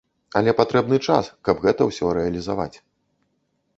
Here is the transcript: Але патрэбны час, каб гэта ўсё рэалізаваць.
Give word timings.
Але 0.39 0.53
патрэбны 0.59 0.97
час, 1.07 1.29
каб 1.49 1.61
гэта 1.67 1.81
ўсё 1.91 2.05
рэалізаваць. 2.19 2.75